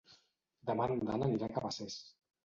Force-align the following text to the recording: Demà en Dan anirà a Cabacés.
Demà 0.69 0.87
en 0.93 1.03
Dan 1.09 1.25
anirà 1.25 1.49
a 1.49 1.53
Cabacés. 1.57 1.99